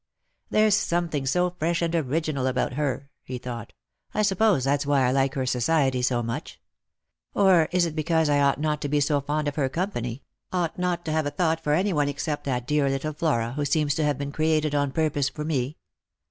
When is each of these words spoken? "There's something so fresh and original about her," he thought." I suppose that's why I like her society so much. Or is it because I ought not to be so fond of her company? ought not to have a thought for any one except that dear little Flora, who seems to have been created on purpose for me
"There's 0.49 0.75
something 0.75 1.27
so 1.27 1.51
fresh 1.59 1.79
and 1.83 1.93
original 1.93 2.47
about 2.47 2.73
her," 2.73 3.11
he 3.21 3.37
thought." 3.37 3.71
I 4.15 4.23
suppose 4.23 4.63
that's 4.63 4.83
why 4.87 5.01
I 5.03 5.11
like 5.11 5.35
her 5.35 5.45
society 5.45 6.01
so 6.01 6.23
much. 6.23 6.59
Or 7.35 7.67
is 7.71 7.85
it 7.85 7.95
because 7.95 8.27
I 8.27 8.39
ought 8.39 8.59
not 8.59 8.81
to 8.81 8.89
be 8.89 8.99
so 8.99 9.21
fond 9.21 9.47
of 9.47 9.57
her 9.57 9.69
company? 9.69 10.23
ought 10.51 10.79
not 10.79 11.05
to 11.05 11.11
have 11.11 11.27
a 11.27 11.29
thought 11.29 11.63
for 11.63 11.73
any 11.73 11.93
one 11.93 12.09
except 12.09 12.45
that 12.45 12.65
dear 12.65 12.89
little 12.89 13.13
Flora, 13.13 13.51
who 13.51 13.63
seems 13.63 13.93
to 13.93 14.03
have 14.03 14.17
been 14.17 14.31
created 14.31 14.73
on 14.73 14.91
purpose 14.91 15.29
for 15.29 15.45
me 15.45 15.77